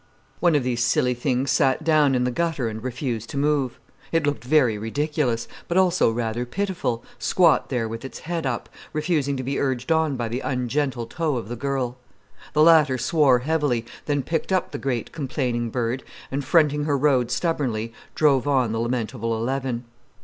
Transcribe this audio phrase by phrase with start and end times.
[0.39, 3.77] One of the silly things sat down in the gutter and refused to move.
[4.11, 9.37] It looked very ridiculous, but also rather pitiful, squat there with its head up, refusing
[9.37, 11.97] to be urged on by the ungentle toe of the girl.
[12.53, 17.29] The latter swore heavily, then picked up the great complaining bird, and fronting her road
[17.29, 19.85] stubbornly, drove on the lamentable eleven.